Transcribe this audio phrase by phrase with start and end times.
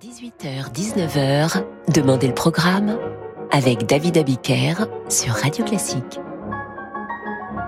[0.00, 1.62] 18h-19h,
[1.92, 2.96] Demandez le programme
[3.50, 6.18] avec David Abiker sur Radio Classique.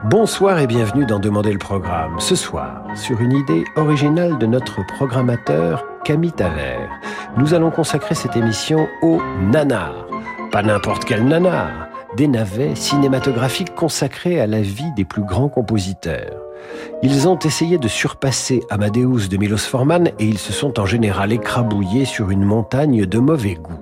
[0.04, 2.18] Bonsoir et bienvenue dans Demandez le programme.
[2.20, 6.88] Ce soir, sur une idée originale de notre programmateur Camille Taver,
[7.36, 9.20] nous allons consacrer cette émission au
[9.50, 10.06] nanar.
[10.50, 16.41] Pas n'importe quel nanar, des navets cinématographiques consacrés à la vie des plus grands compositeurs.
[17.02, 21.32] Ils ont essayé de surpasser Amadeus de Milos Forman et ils se sont en général
[21.32, 23.80] écrabouillés sur une montagne de mauvais goût.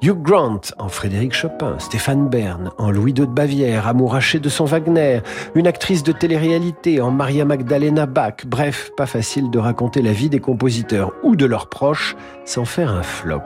[0.00, 4.64] Hugh Grant en Frédéric Chopin, Stéphane Bern en Louis II de Bavière, amouraché de son
[4.64, 5.20] Wagner,
[5.54, 10.28] une actrice de télé-réalité en Maria Magdalena Bach, bref, pas facile de raconter la vie
[10.28, 13.42] des compositeurs ou de leurs proches sans faire un flop.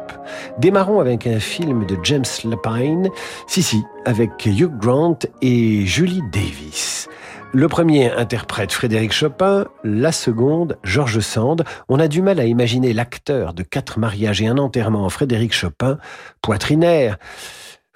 [0.58, 3.08] Démarrons avec un film de James Lapine,
[3.46, 7.08] si si, avec Hugh Grant et Julie Davis.
[7.52, 11.64] Le premier interprète Frédéric Chopin, la seconde Georges Sand.
[11.88, 15.54] On a du mal à imaginer l'acteur de quatre mariages et un enterrement en Frédéric
[15.54, 15.98] Chopin,
[16.42, 17.16] poitrinaire.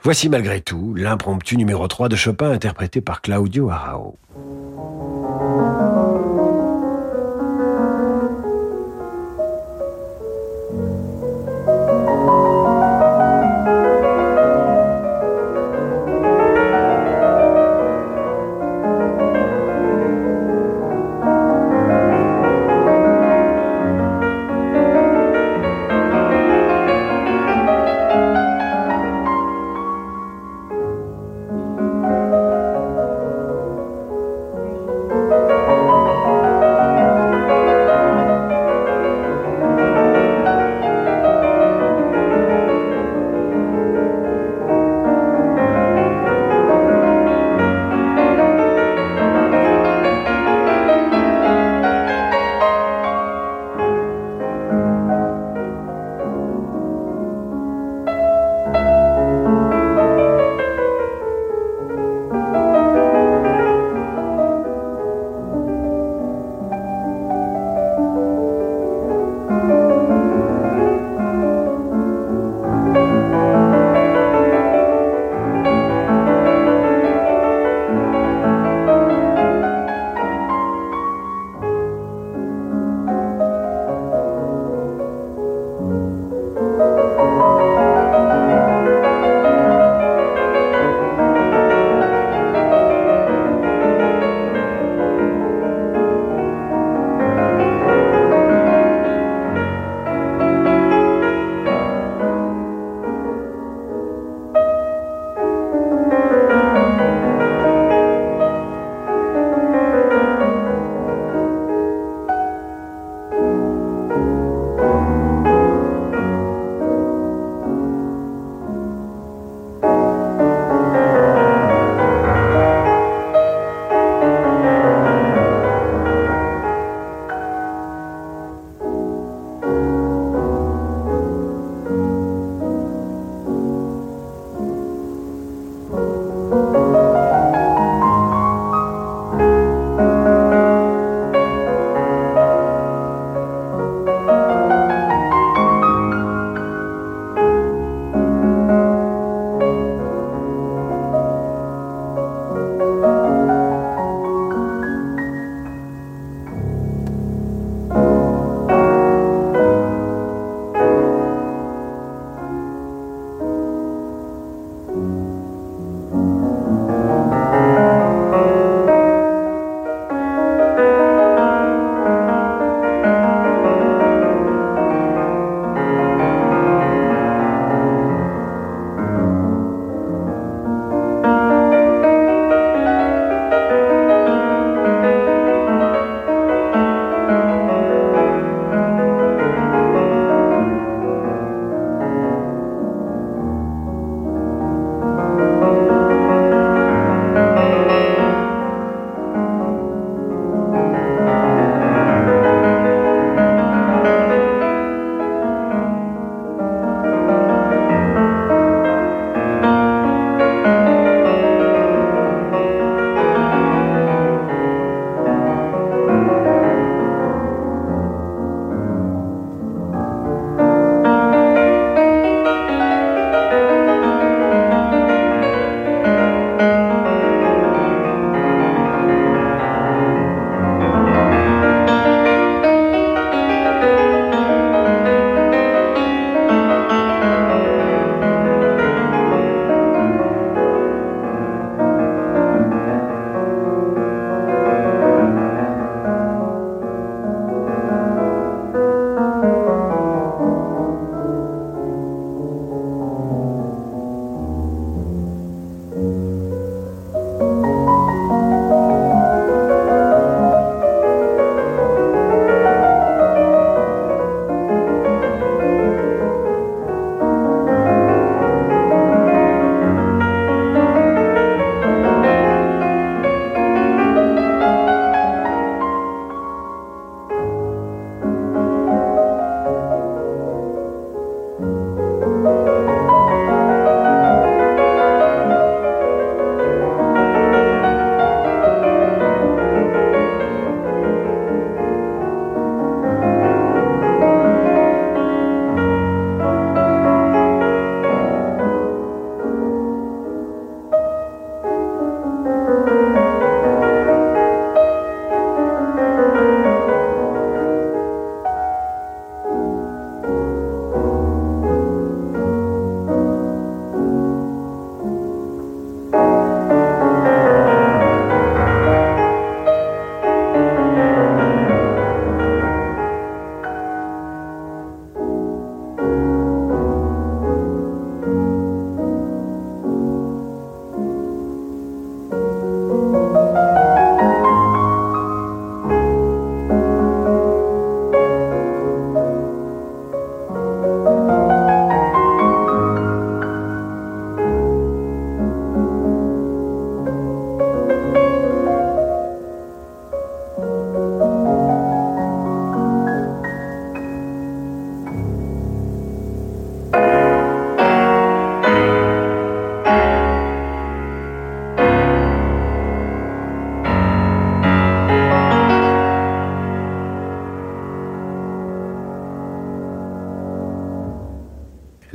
[0.02, 4.16] Voici malgré tout l'impromptu numéro 3 de Chopin interprété par Claudio Arao.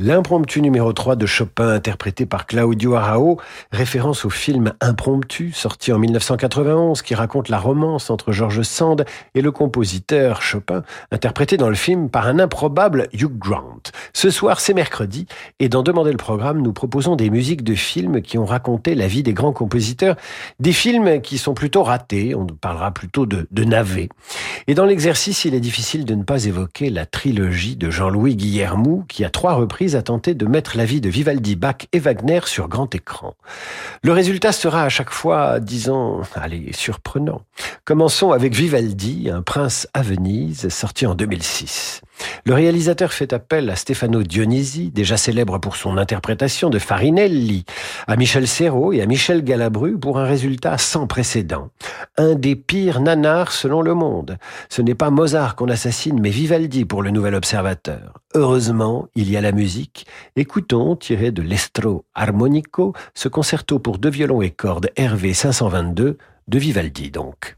[0.05, 3.39] L'impromptu numéro 3 de Chopin interprété par Claudio Arao,
[3.71, 9.03] référence au film Impromptu sorti en 1991 qui raconte la romance entre George Sand
[9.33, 13.74] et le compositeur Chopin interprété dans le film par un improbable Hugh Grant.
[14.15, 15.27] Ce soir c'est mercredi
[15.59, 19.07] et dans Demander le programme nous proposons des musiques de films qui ont raconté la
[19.07, 20.15] vie des grands compositeurs,
[20.57, 24.07] des films qui sont plutôt ratés, on parlera plutôt de, de navets.
[24.67, 29.03] Et dans l'exercice il est difficile de ne pas évoquer la trilogie de Jean-Louis Guillermou
[29.09, 32.39] qui a trois reprises à tenter de mettre la vie de Vivaldi, Bach et Wagner
[32.45, 33.35] sur grand écran.
[34.01, 37.41] Le résultat sera à chaque fois, disons, allez, surprenant.
[37.83, 42.01] Commençons avec Vivaldi, un prince à Venise, sorti en 2006.
[42.45, 47.65] Le réalisateur fait appel à Stefano Dionisi, déjà célèbre pour son interprétation de Farinelli,
[48.07, 51.69] à Michel Serrault et à Michel Galabru pour un résultat sans précédent.
[52.17, 54.37] Un des pires nanars selon le monde.
[54.69, 58.13] Ce n'est pas Mozart qu'on assassine, mais Vivaldi pour le Nouvel Observateur.
[58.33, 60.05] Heureusement, il y a la musique.
[60.35, 66.59] Écoutons, tiré de l'Estro Armonico, ce concerto pour deux violons et cordes RV 522 de
[66.59, 67.55] Vivaldi donc.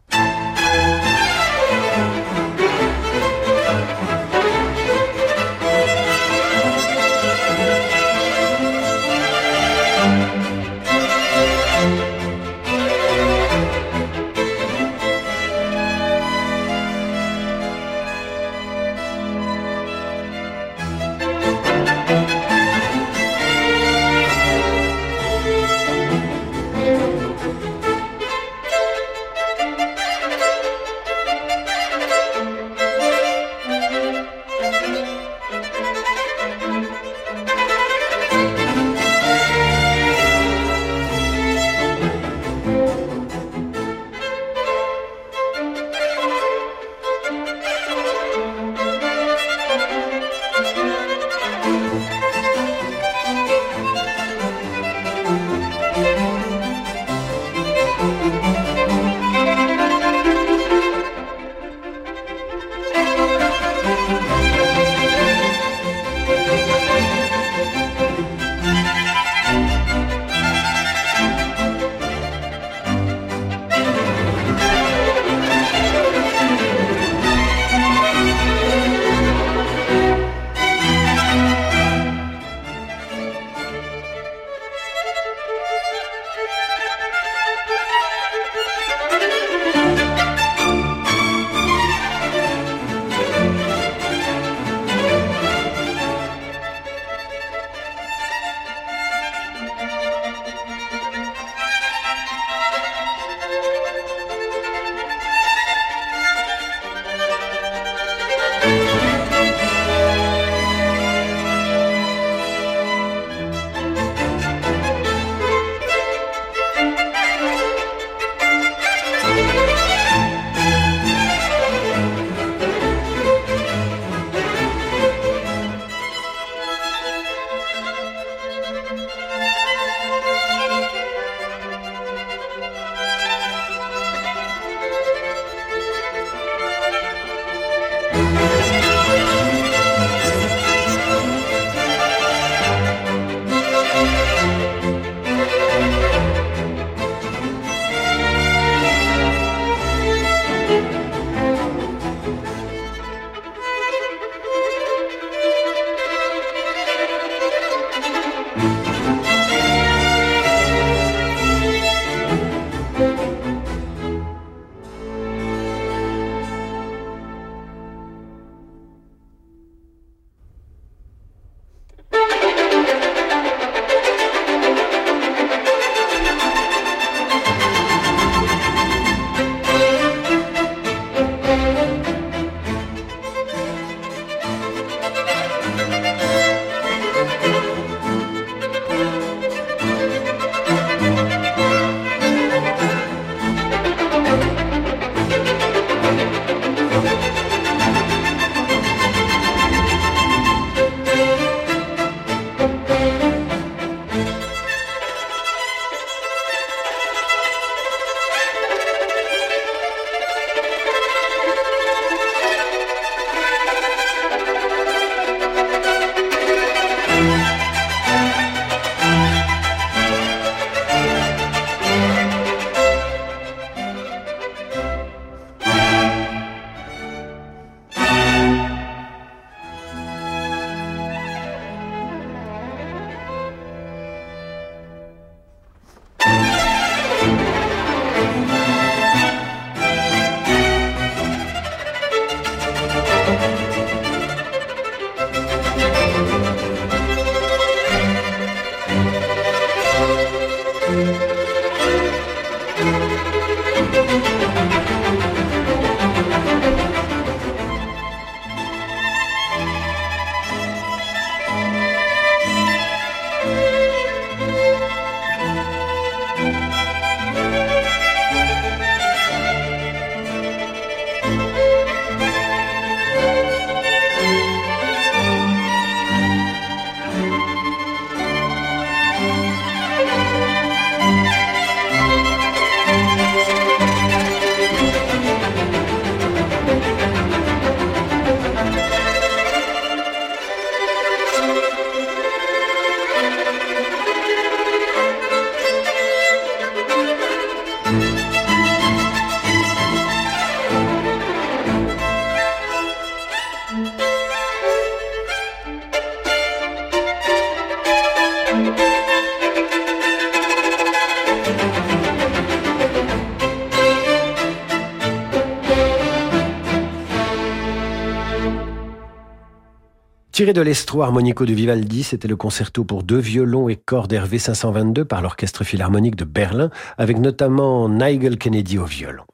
[320.48, 324.40] Tiré de l'Estro harmonico de Vivaldi, c'était le concerto pour deux violons et cordes Hervé
[324.40, 329.26] 522 par l'Orchestre Philharmonique de Berlin, avec notamment Nigel Kennedy au violon.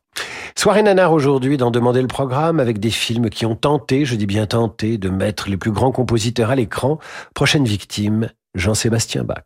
[0.55, 4.25] Soirée nanar aujourd'hui d'en demander le programme avec des films qui ont tenté, je dis
[4.25, 6.97] bien tenté, de mettre les plus grands compositeurs à l'écran.
[7.35, 9.43] Prochaine victime, Jean-Sébastien Bach.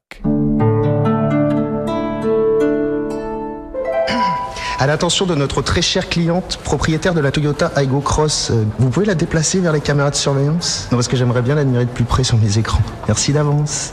[4.80, 8.90] À l'attention de notre très chère cliente, propriétaire de la Toyota Aygo Cross, euh, vous
[8.90, 11.90] pouvez la déplacer vers les caméras de surveillance Non, parce que j'aimerais bien l'admirer de
[11.90, 12.82] plus près sur mes écrans.
[13.08, 13.92] Merci d'avance.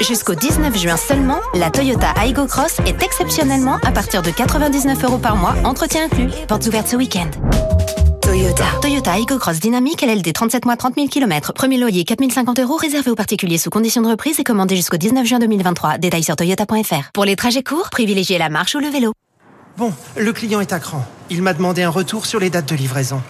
[0.00, 5.18] Jusqu'au 19 juin seulement, la Toyota Aygo Cross est exceptionnellement à partir de 99 euros
[5.18, 6.30] par mois, entretien inclus.
[6.48, 7.30] Portes ouvertes ce week-end.
[8.20, 8.64] Toyota.
[8.82, 11.52] Toyota Aygo Cross Dynamique LLD 37 mois 30 000 km.
[11.52, 15.24] Premier loyer 4050 euros réservé aux particuliers sous conditions de reprise et commandé jusqu'au 19
[15.24, 15.98] juin 2023.
[15.98, 17.12] Détails sur toyota.fr.
[17.14, 19.12] Pour les trajets courts, privilégiez la marche ou le vélo.
[19.78, 21.04] Bon, le client est à cran.
[21.28, 23.20] Il m'a demandé un retour sur les dates de livraison.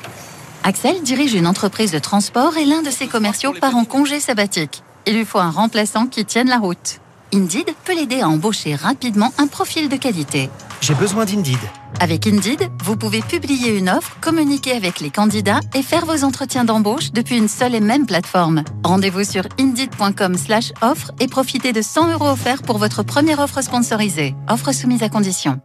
[0.62, 4.82] Axel dirige une entreprise de transport et l'un de ses commerciaux part en congé sabbatique.
[5.06, 7.00] Il lui faut un remplaçant qui tienne la route.
[7.34, 10.48] Indeed peut l'aider à embaucher rapidement un profil de qualité.
[10.80, 11.58] J'ai besoin d'Indeed.
[11.98, 16.64] Avec Indeed, vous pouvez publier une offre, communiquer avec les candidats et faire vos entretiens
[16.64, 18.62] d'embauche depuis une seule et même plateforme.
[18.84, 24.34] Rendez-vous sur indeed.com/offre et profitez de 100 euros offerts pour votre première offre sponsorisée.
[24.48, 25.60] Offre soumise à condition.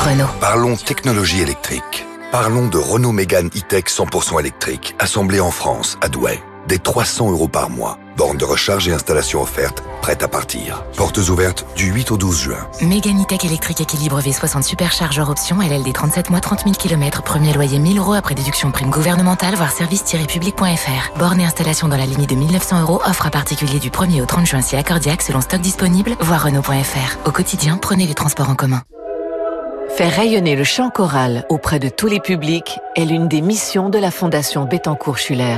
[0.00, 0.28] Renault.
[0.40, 2.06] Parlons technologie électrique.
[2.32, 6.42] Parlons de Renault Mégane E-Tech 100% électrique, assemblé en France, à Douai.
[6.68, 7.98] Des 300 euros par mois.
[8.16, 10.84] Borne de recharge et installation offerte, prête à partir.
[10.96, 12.68] Portes ouvertes du 8 au 12 juin.
[12.80, 17.78] Mégane E-Tech électrique équilibre V60 superchargeur option, LLD 37 mois 30 000 km, premier loyer
[17.78, 21.18] 1000 euros après déduction prime gouvernementale, voire service-public.fr.
[21.18, 24.26] Borne et installation dans la ligne de 1900 euros, offre à particulier du 1er au
[24.26, 27.18] 30 juin si accordiaque selon stock disponible, voire Renault.fr.
[27.26, 28.82] Au quotidien, prenez les transports en commun.
[29.96, 33.98] Faire rayonner le chant choral auprès de tous les publics est l'une des missions de
[33.98, 35.56] la Fondation Bettencourt-Schuller.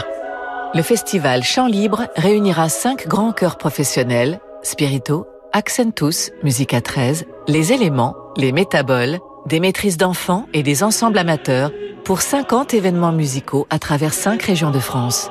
[0.74, 7.72] Le festival Chant Libre réunira cinq grands chœurs professionnels, Spirito, Accentus, Musique à 13, Les
[7.72, 11.70] Éléments, Les Métaboles, des maîtrises d'enfants et des ensembles amateurs
[12.04, 15.30] pour 50 événements musicaux à travers cinq régions de France.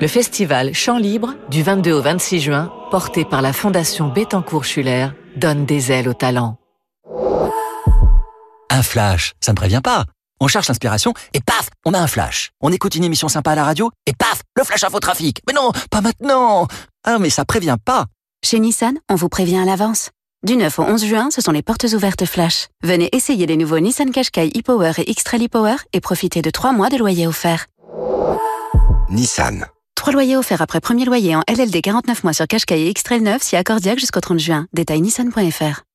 [0.00, 5.64] Le festival Chant Libre, du 22 au 26 juin, porté par la Fondation Bettencourt-Schuller, donne
[5.64, 6.58] des ailes au talent.
[8.74, 10.06] Un flash, ça ne prévient pas.
[10.40, 12.52] On cherche l'inspiration et paf, on a un flash.
[12.62, 15.40] On écoute une émission sympa à la radio et paf, le flash trafic.
[15.46, 16.66] Mais non, pas maintenant.
[17.04, 18.06] Ah, mais ça prévient pas.
[18.42, 20.08] Chez Nissan, on vous prévient à l'avance.
[20.42, 22.68] Du 9 au 11 juin, ce sont les portes ouvertes flash.
[22.82, 26.88] Venez essayer les nouveaux Nissan Qashqai e-Power et X-Trail e-Power et profitez de 3 mois
[26.88, 27.66] de loyer offert.
[29.10, 29.66] Nissan.
[29.96, 33.42] 3 loyers offerts après premier loyer en LLD 49 mois sur Qashqai et X-Trail 9
[33.42, 34.66] si accordiaque jusqu'au 30 juin.
[34.72, 35.82] Détail nissan.fr.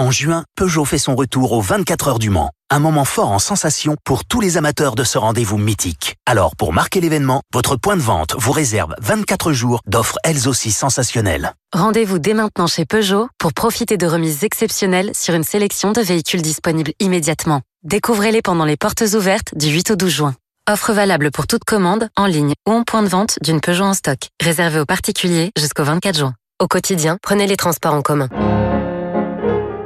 [0.00, 2.52] En juin, Peugeot fait son retour aux 24 heures du Mans.
[2.70, 6.16] Un moment fort en sensation pour tous les amateurs de ce rendez-vous mythique.
[6.24, 10.72] Alors, pour marquer l'événement, votre point de vente vous réserve 24 jours d'offres elles aussi
[10.72, 11.52] sensationnelles.
[11.74, 16.40] Rendez-vous dès maintenant chez Peugeot pour profiter de remises exceptionnelles sur une sélection de véhicules
[16.40, 17.60] disponibles immédiatement.
[17.82, 20.34] Découvrez-les pendant les portes ouvertes du 8 au 12 juin.
[20.66, 23.92] Offre valable pour toute commande, en ligne ou en point de vente d'une Peugeot en
[23.92, 24.30] stock.
[24.42, 26.32] Réservée aux particuliers jusqu'au 24 juin.
[26.58, 28.30] Au quotidien, prenez les transports en commun.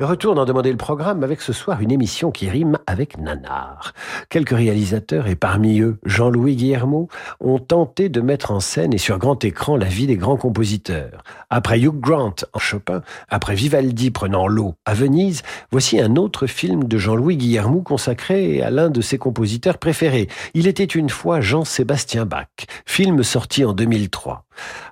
[0.00, 3.94] Retour d'en demander le programme avec ce soir une émission qui rime avec nanar.
[4.28, 7.08] Quelques réalisateurs, et parmi eux Jean-Louis Guillermo,
[7.40, 11.24] ont tenté de mettre en scène et sur grand écran la vie des grands compositeurs.
[11.48, 16.84] Après Hugh Grant en Chopin, après Vivaldi prenant l'eau à Venise, voici un autre film
[16.84, 20.28] de Jean-Louis Guillermo consacré à l'un de ses compositeurs préférés.
[20.52, 24.42] Il était une fois Jean-Sébastien Bach, film sorti en 2003.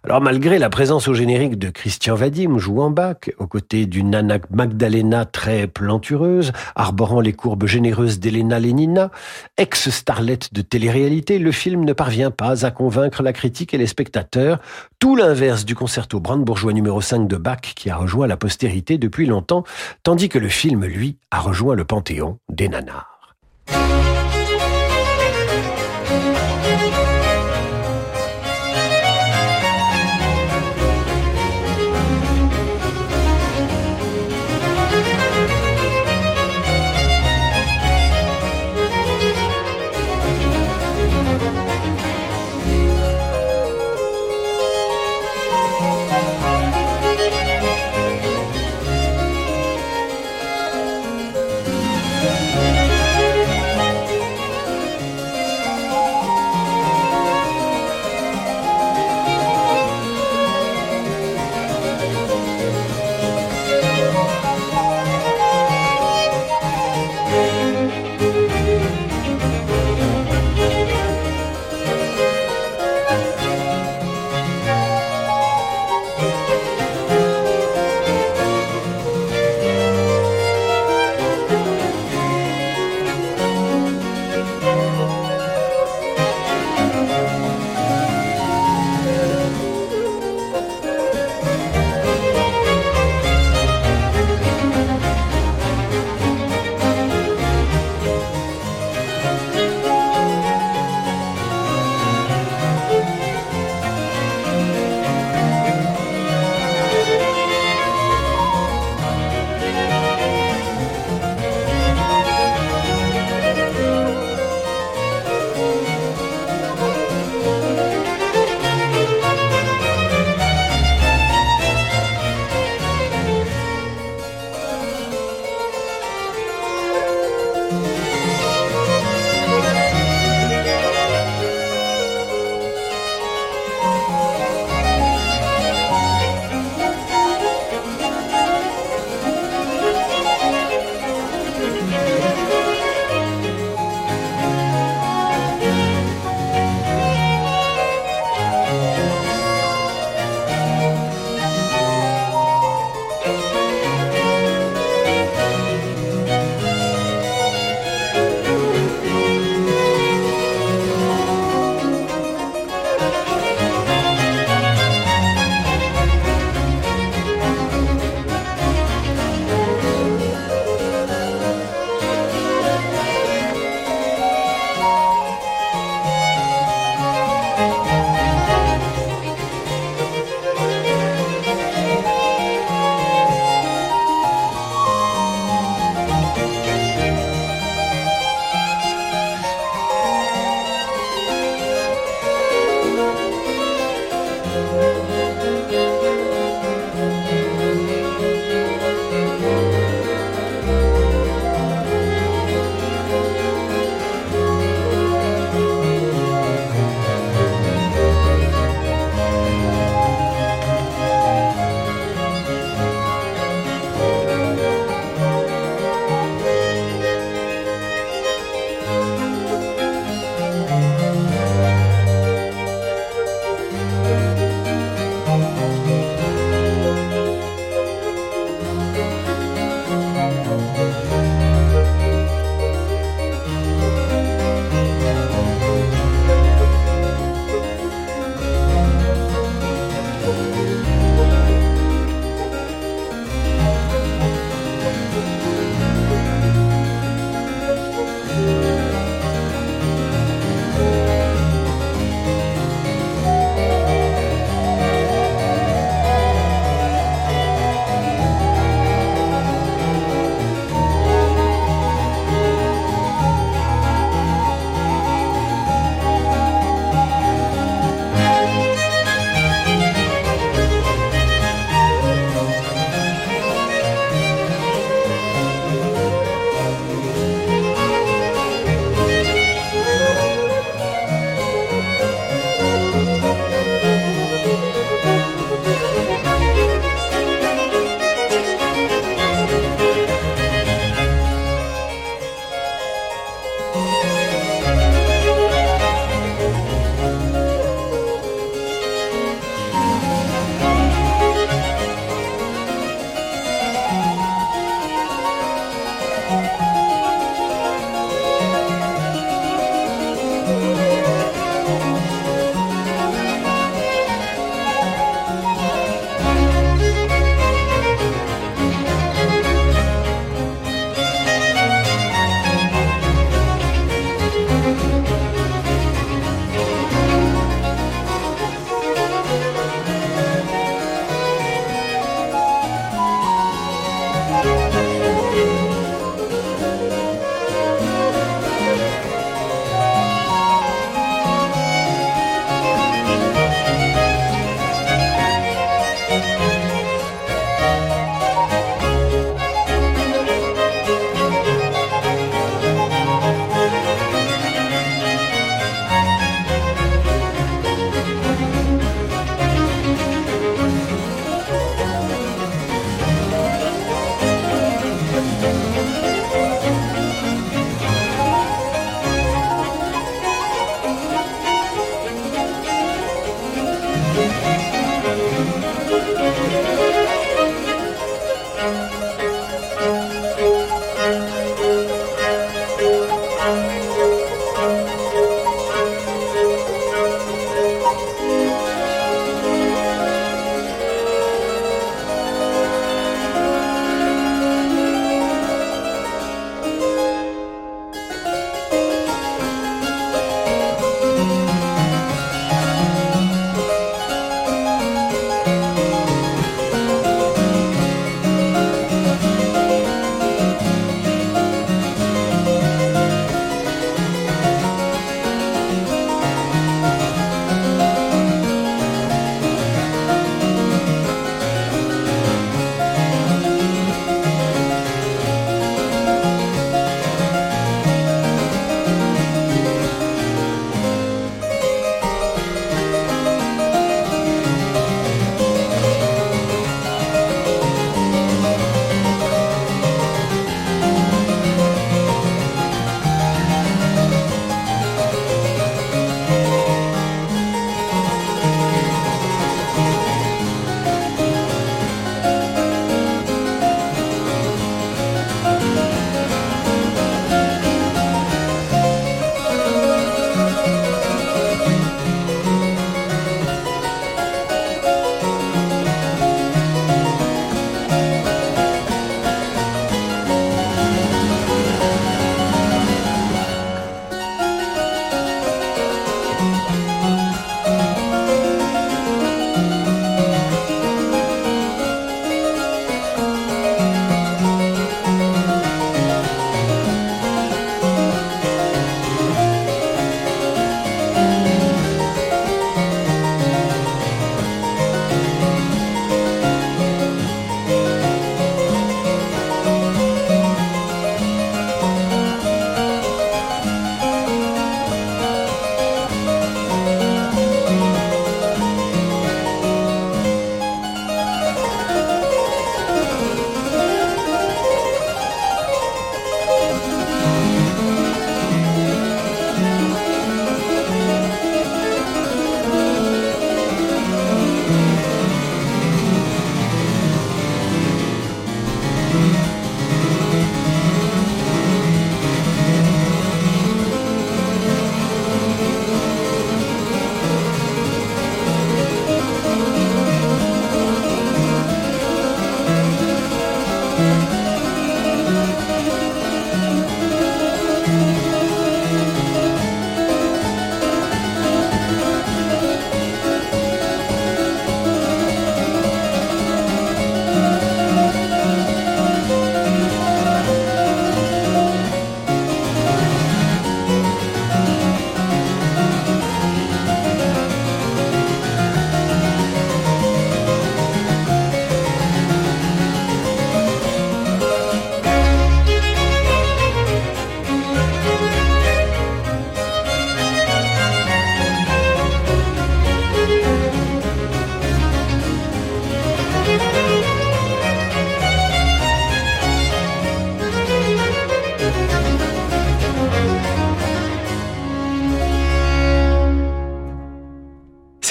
[0.03, 4.39] Alors malgré la présence au générique de Christian Vadim jouant Bach, aux côtés d'une Nana
[4.51, 4.94] Magdalena
[5.33, 9.11] Très plantureuse, arborant les courbes généreuses d'Elena Lenina,
[9.57, 14.61] ex-starlette de télé-réalité, le film ne parvient pas à convaincre la critique et les spectateurs,
[15.01, 19.27] tout l'inverse du concerto brandebourgeois numéro 5 de Bach qui a rejoint la postérité depuis
[19.27, 19.65] longtemps,
[20.05, 23.35] tandis que le film, lui, a rejoint le panthéon des nanars.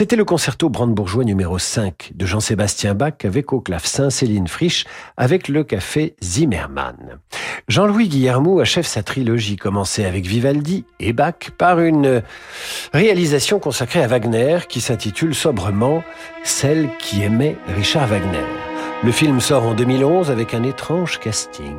[0.04, 4.84] C'était le concerto brandebourgeois numéro 5 de Jean-Sébastien Bach avec au clavecin Céline Frisch
[5.16, 7.20] avec le café Zimmermann.
[7.70, 12.22] Jean-Louis Guillermo achève sa trilogie commencée avec Vivaldi et Bach par une
[12.92, 16.04] réalisation consacrée à Wagner qui s'intitule sobrement
[16.44, 18.63] Celle qui aimait Richard Wagner.
[19.06, 21.76] Le film sort en 2011 avec un étrange casting.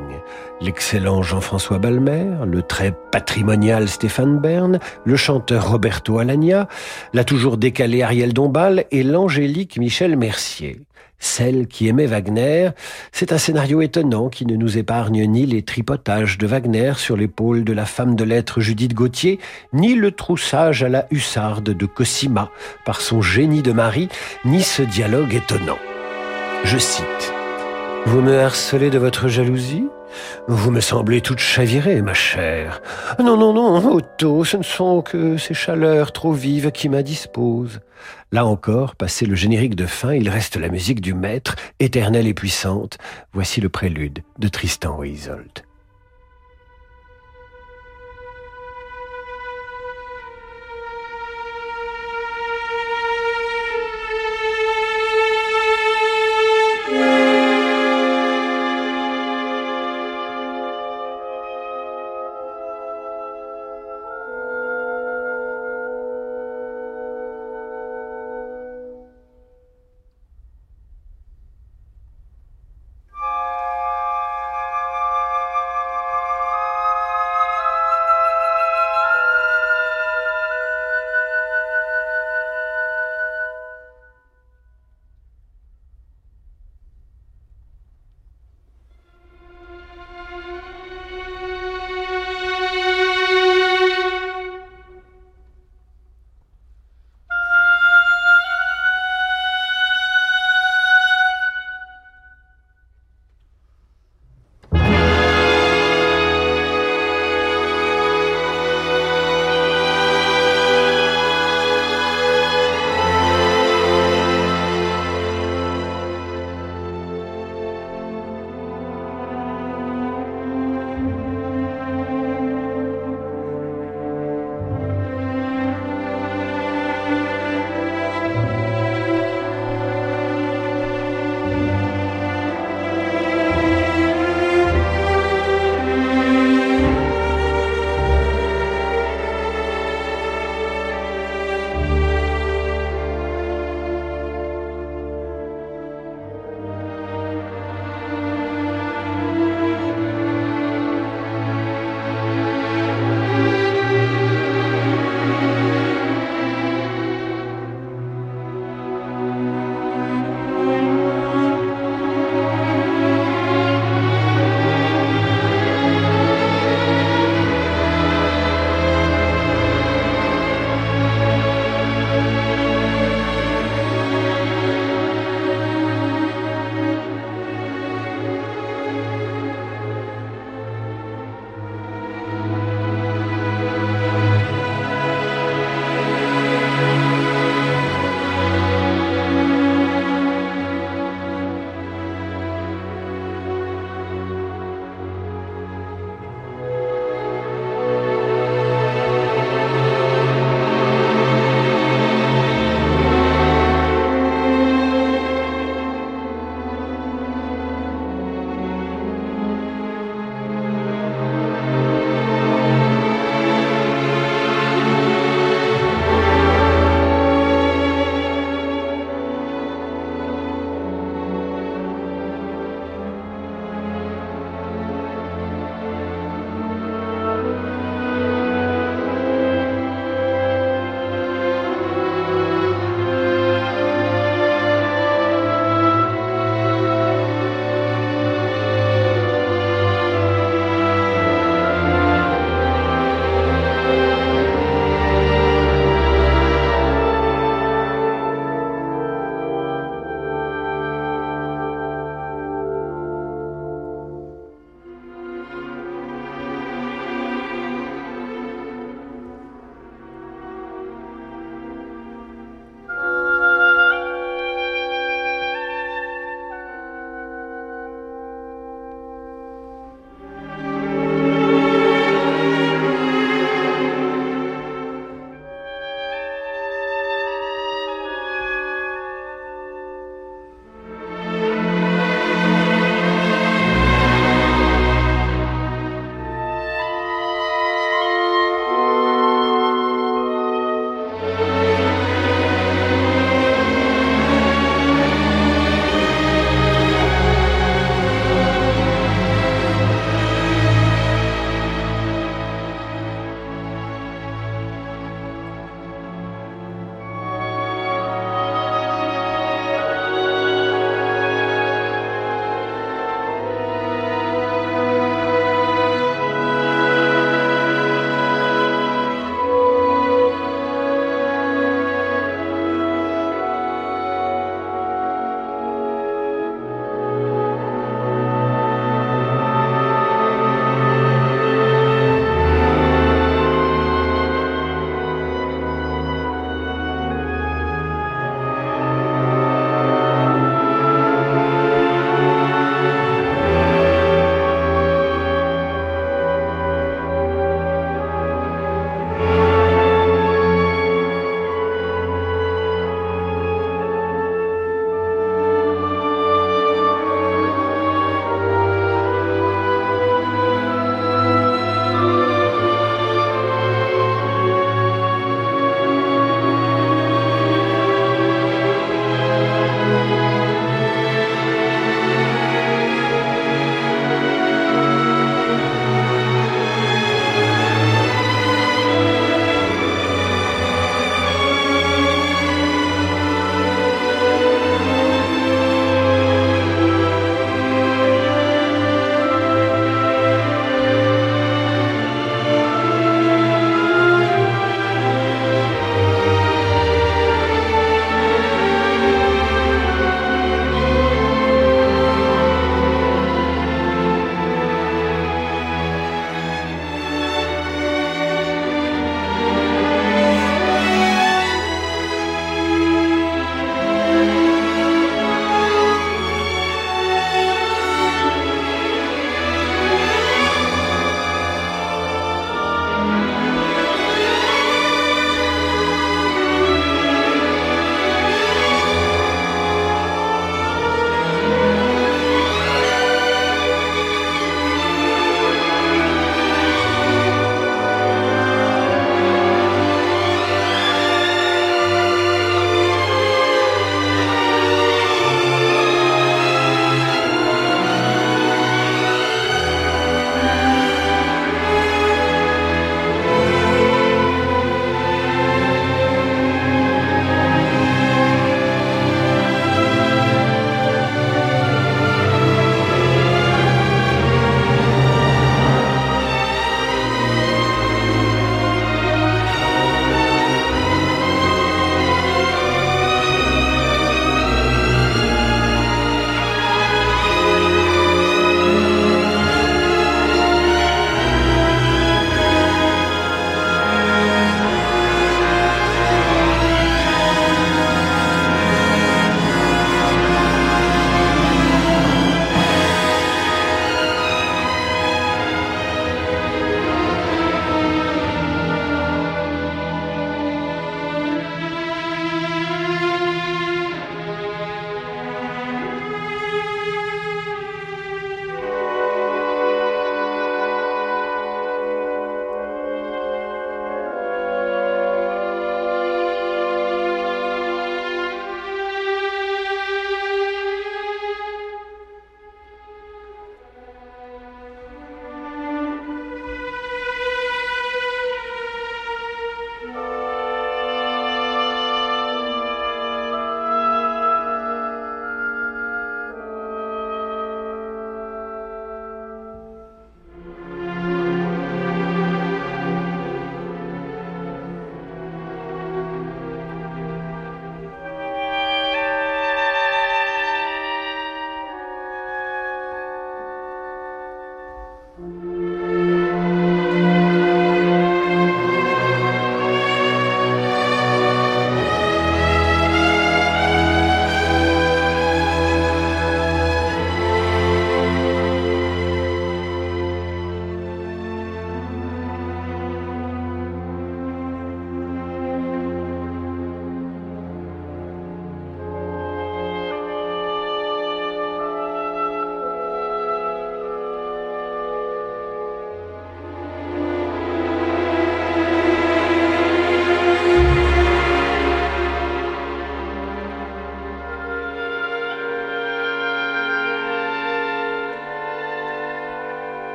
[0.61, 6.67] L'excellent Jean-François Balmer, le très patrimonial Stéphane Bern, le chanteur Roberto Alagna,
[7.13, 10.81] la toujours décalé Ariel Dombal et l'angélique Michel Mercier.
[11.17, 12.69] Celle qui aimait Wagner,
[13.11, 17.63] c'est un scénario étonnant qui ne nous épargne ni les tripotages de Wagner sur l'épaule
[17.63, 19.39] de la femme de lettres Judith Gauthier,
[19.73, 22.51] ni le troussage à la hussarde de Cosima
[22.85, 24.09] par son génie de mari,
[24.43, 25.79] ni ce dialogue étonnant.
[26.65, 27.33] Je cite.
[28.07, 29.87] Vous me harcelez de votre jalousie?
[30.47, 32.81] Vous me semblez toute chavirée, ma chère.
[33.19, 37.81] Non, non, non, Otto, ce ne sont que ces chaleurs trop vives qui m'indisposent.
[38.31, 42.33] Là encore, passé le générique de fin, il reste la musique du maître, éternelle et
[42.33, 42.97] puissante.
[43.31, 45.65] Voici le prélude de Tristan et.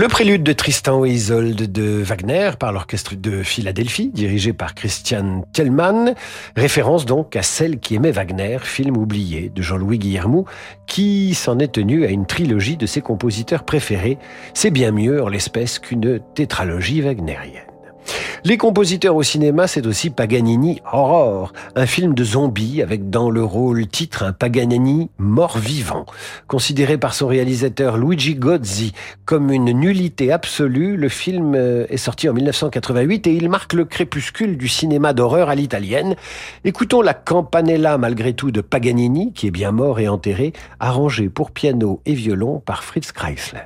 [0.00, 5.44] Le prélude de Tristan et Isolde de Wagner par l'orchestre de Philadelphie, dirigé par Christian
[5.52, 6.14] Tellman,
[6.56, 10.46] référence donc à Celle qui aimait Wagner, film oublié de Jean-Louis Guillermou,
[10.86, 14.16] qui s'en est tenu à une trilogie de ses compositeurs préférés.
[14.54, 17.69] C'est bien mieux en l'espèce qu'une tétralogie wagnérienne.
[18.42, 23.44] Les compositeurs au cinéma, c'est aussi Paganini Horror, un film de zombies avec dans le
[23.44, 26.06] rôle titre un Paganini mort-vivant.
[26.46, 28.92] Considéré par son réalisateur Luigi Gozzi
[29.26, 33.84] comme une nullité absolue, le film euh, est sorti en 1988 et il marque le
[33.84, 36.16] crépuscule du cinéma d'horreur à l'italienne.
[36.64, 41.50] Écoutons la Campanella malgré tout de Paganini, qui est bien mort et enterré, arrangée pour
[41.50, 43.60] piano et violon par Fritz Kreisler.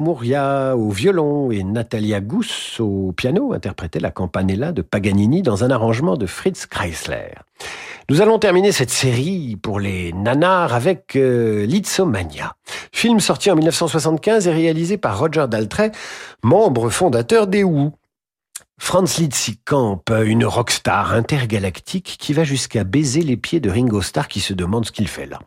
[0.00, 5.70] Mouria au violon et Natalia Gousse au piano interprétaient la campanella de Paganini dans un
[5.70, 7.32] arrangement de Fritz Kreisler.
[8.10, 12.54] Nous allons terminer cette série pour les nanars avec euh, Litsomania,
[12.92, 15.92] film sorti en 1975 et réalisé par Roger Daltrey,
[16.42, 17.92] membre fondateur des Who.
[18.82, 24.40] Franz Litzikamp, une rockstar intergalactique qui va jusqu'à baiser les pieds de Ringo Starr qui
[24.40, 25.38] se demande ce qu'il fait là.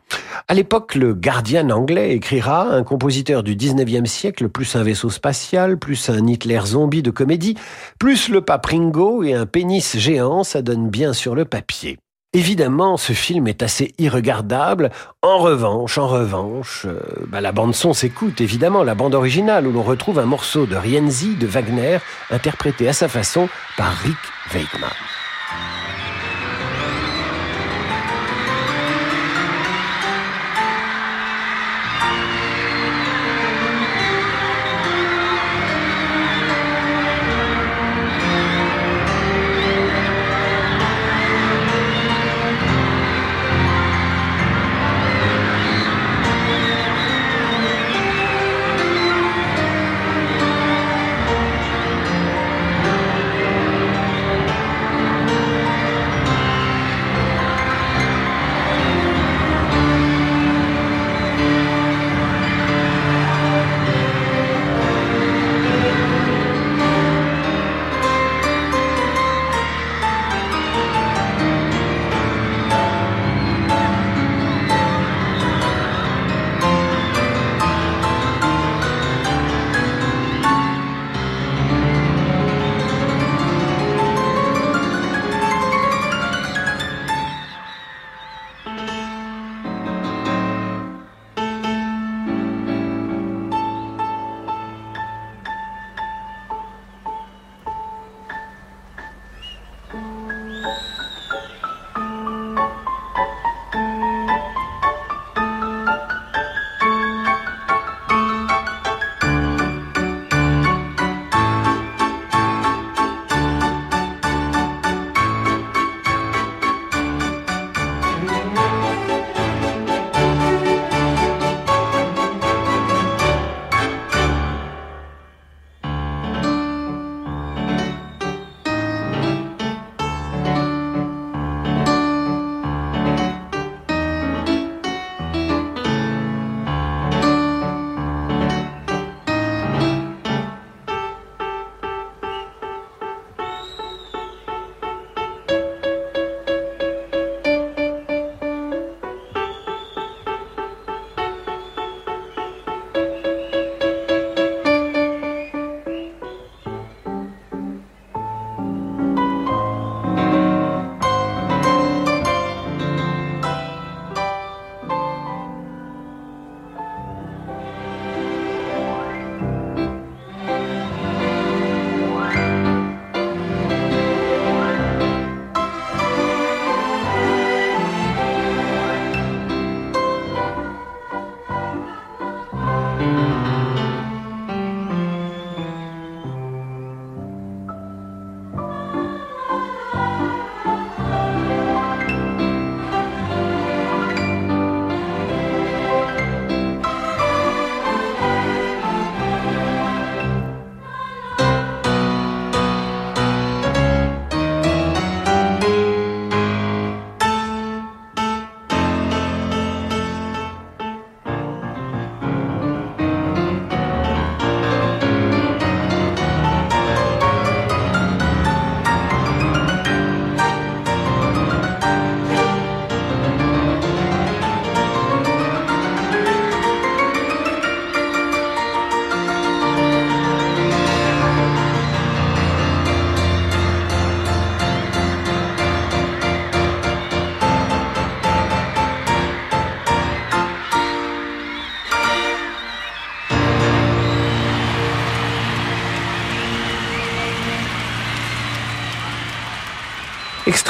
[0.48, 5.78] À l'époque, le Guardian anglais écrira un compositeur du 19e siècle, plus un vaisseau spatial,
[5.78, 7.58] plus un Hitler zombie de comédie,
[7.98, 11.98] plus le pape Ringo et un pénis géant, ça donne bien sur le papier.
[12.34, 14.90] Évidemment, ce film est assez irregardable.
[15.22, 19.72] En revanche, en revanche, euh, bah, la bande son s'écoute évidemment, la bande originale où
[19.72, 21.98] l'on retrouve un morceau de Rienzi de Wagner
[22.30, 24.18] interprété à sa façon par Rick
[24.52, 24.90] Weigmann.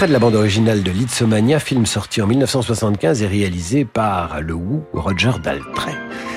[0.07, 4.83] De la bande originale de Litzomania, film sorti en 1975 et réalisé par le Who
[4.93, 5.95] Roger Daltrey.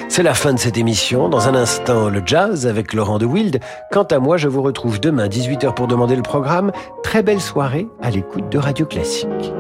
[0.08, 1.28] C'est la fin de cette émission.
[1.28, 3.60] Dans un instant, le jazz avec Laurent de Wild.
[3.92, 6.72] Quant à moi, je vous retrouve demain 18h pour demander le programme.
[7.04, 9.52] Très belle soirée à l'écoute de Radio Classique.